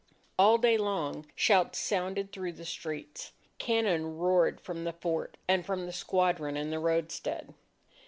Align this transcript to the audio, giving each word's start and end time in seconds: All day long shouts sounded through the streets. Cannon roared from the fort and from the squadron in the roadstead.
All 0.39 0.57
day 0.57 0.79
long 0.79 1.27
shouts 1.35 1.77
sounded 1.77 2.31
through 2.31 2.53
the 2.53 2.65
streets. 2.65 3.33
Cannon 3.59 4.17
roared 4.17 4.59
from 4.59 4.83
the 4.83 4.93
fort 4.93 5.37
and 5.47 5.63
from 5.63 5.85
the 5.85 5.93
squadron 5.93 6.57
in 6.57 6.71
the 6.71 6.79
roadstead. 6.79 7.53